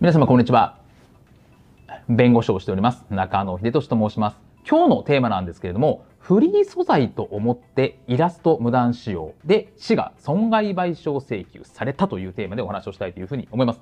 [0.00, 0.78] 皆様こんにちは。
[2.08, 4.38] 弁護士をしております中野秀俊と申します。
[4.66, 13.80] 今日のテーマなんですけれども、フリー素材と思ってイラスト無断使用で市が損害賠償請求されたというテーマでお話をしたいというふうに思います。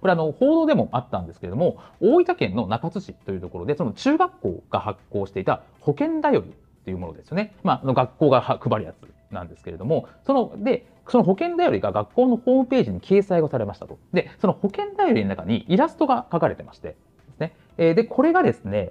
[0.00, 6.52] これあの報道でもあったんですけれども、大分県の中津市というところで、その中学校が発行していた保険だより
[6.84, 7.54] というものですよね。
[7.62, 13.98] まあ、学校が配るやつなんですけれども、その、で、その保険だよりが学校のホームページに掲載がされましたと。
[14.12, 16.96] で、その保険だよりの中にイラストが描かれてまして、で
[17.36, 17.54] すね。
[17.78, 18.90] えで、これがですね、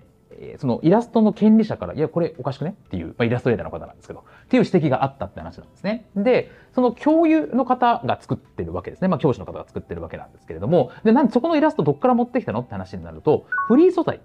[0.58, 2.76] そのイラストの権利者から、いや、これおかしくね？
[2.88, 6.06] っていう、まあ、イラストレーターの方なんですけど、っていう指摘があったって話なんですね。
[6.16, 9.08] で、その教諭の方が作ってるわけですね。
[9.08, 12.60] まあ、教師の方が作ってるわけなんですけれども、で、なんでそこのイラストどっから持ってきたの？
[12.60, 14.20] って話になると、フリー素材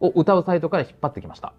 [0.00, 1.52] を歌うサイトから引っ張ってきました。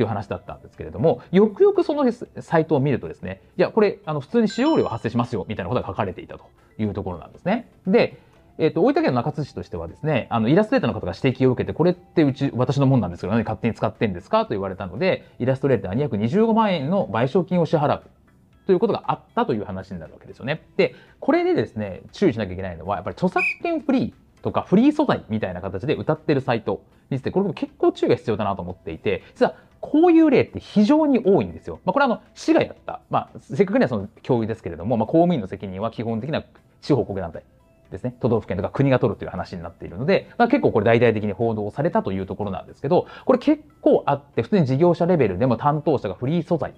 [0.00, 6.46] っていう話だったんですけれども、よくよくそのサイトを見るとですね、いや、これ、あの、普通に使用料発生しますよ、みたいなことが書かれていたと
[6.78, 7.70] いうところなんですね。
[7.86, 8.18] で、
[8.56, 18.02] えっ、ー、と、大分県の中津市としてはですね、あの、イラストレーターの方が指摘を受けて、これってうち、私のもんなんですけど、何勝手に使ってんですかと言われたので、イラストレーターに約25万円の賠償金を支払う。
[18.64, 20.62] ということがあったという話になるわけですよね。
[20.78, 29.54] で、これでですね、注意しなきゃいけないのは、やっぱり著作権フリーとかフリー素材みたいな形で歌ってるサイトについて、これも結構注意が必要だなと思っていて、実は
[29.90, 31.80] こういう例って非常に多いんですよ。
[31.84, 33.00] まあ、これはあの、市がやった。
[33.10, 36.44] まあ、せっかくにはその教諭ですけれども、まあ、公務員の責任は基本的な
[36.80, 37.42] 地方国団体
[37.90, 38.14] ですね。
[38.20, 46.72] 都道府県とか国が取るという話になっているので、まあ、結構これ大々的に報道されたというところなんですけど、これ結構あって、普通に事業者レベルでも担当者がフリー素材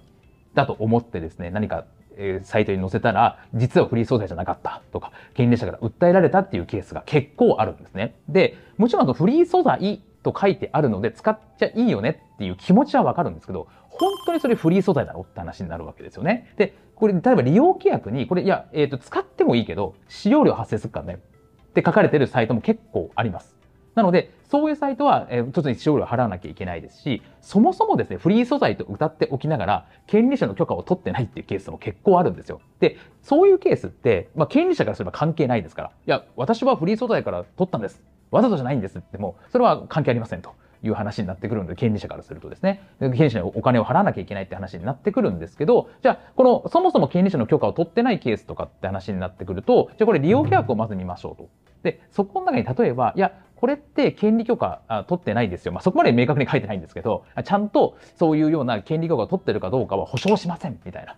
[0.55, 1.85] だと思ってですね、何か
[2.17, 8.15] えサイトに載せたら、実はフリー素材じゃなかったとか、権利者から訴えられたっていうケースが結構あるんですね。
[8.27, 16.51] で、もちろんフリー素材と書いてあるので使っちゃいいよねっていう気持ちはわかるんですけど、本当にそれフリー素材だろって話になるわけですよね。
[16.57, 21.19] で、これ、例えば利用規約に、これ、いや、えっ、ー、と、使ってもいいけど、使用料発生するからね
[21.69, 23.55] って書かれてるサイトも結構あります。
[23.95, 32.61] なので、そういうサイトは、えー、当然使用料払わなきゃいけないですし、そもそもですね、フリー素材と歌っておきながら、権利者の許可を取ってないっていうケースも結構あるんですよ。
[32.79, 38.01] で、そういうケースって、まあ、権利者からすれば関係ないですから、いや、私はフリー素材から取ったんです。
[38.33, 40.53] わざとじゃないんですっても、それは関係ありませんと。
[40.85, 51.49] いう話になってくるので、権利者からするとですね、権利者にお金を払わなきゃいけないって話になってくるんですけど、じゃあ、この、そもそも権利者の許可を取ってないケースとかって話になってくると、じゃあこれ利用規約をまず見ましょうと。
[51.83, 55.71] で、そこの中に例えば、いや、これって権利許可あ取ってないですよ。
[55.71, 61.15] まあ、そこまで明確に書いてないんですけど、ちゃんとそういうような権利許可を取ってるかどうかは保証しませんみたいな。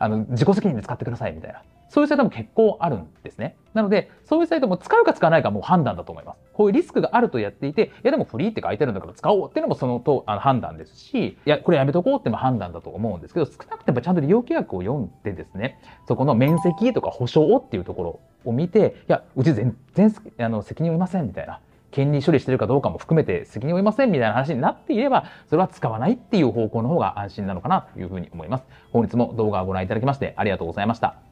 [0.00, 1.62] あの、自己責任で使ってくださいみたいな。
[1.90, 3.56] そういうサイトも結構あるんですね。
[3.74, 6.38] なので、そういうサイトも使うか使わないかもう判断だと思います。
[6.54, 21.60] こういうリスクがあるとやっていて、いやでもフリーって書いてあるんだから使おうっていうのもそのとあの判断ですし、いや、これやめとこうっても判断だと思うんですけど、少なくてもちゃんと利用契約を読んでですね、そこの面積とか保証っていうところを見て、いや、うち全然あの責任を負いませんみたいな。
[21.90, 28.64] 権利処理してるかどうかも含めて責任を負いませんみたいな話になっていれば、それは使わないっていう方向の方が安心なのかなというふうに思います。
[28.92, 31.29] 本日も動画をご覧いただきましてありがとうございました。